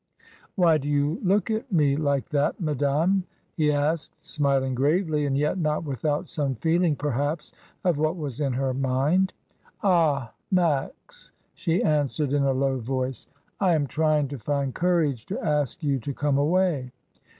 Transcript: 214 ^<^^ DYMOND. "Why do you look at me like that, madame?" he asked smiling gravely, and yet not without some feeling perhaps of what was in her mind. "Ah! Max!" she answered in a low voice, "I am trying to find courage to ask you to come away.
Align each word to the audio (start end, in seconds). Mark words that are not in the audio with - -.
214 0.55 0.55
^<^^ 0.55 0.57
DYMOND. 0.57 0.57
"Why 0.57 0.77
do 0.79 0.89
you 0.89 1.19
look 1.35 1.51
at 1.51 1.71
me 1.71 1.95
like 1.95 2.27
that, 2.29 2.59
madame?" 2.59 3.23
he 3.55 3.71
asked 3.71 4.13
smiling 4.25 4.73
gravely, 4.73 5.27
and 5.27 5.37
yet 5.37 5.59
not 5.59 5.83
without 5.83 6.27
some 6.27 6.55
feeling 6.55 6.95
perhaps 6.95 7.53
of 7.83 7.99
what 7.99 8.15
was 8.17 8.39
in 8.39 8.53
her 8.53 8.73
mind. 8.73 9.31
"Ah! 9.83 10.33
Max!" 10.49 11.33
she 11.53 11.83
answered 11.83 12.33
in 12.33 12.41
a 12.41 12.51
low 12.51 12.79
voice, 12.79 13.27
"I 13.59 13.75
am 13.75 13.85
trying 13.85 14.27
to 14.29 14.39
find 14.39 14.73
courage 14.73 15.27
to 15.27 15.39
ask 15.39 15.83
you 15.83 15.99
to 15.99 16.15
come 16.15 16.39
away. 16.39 16.91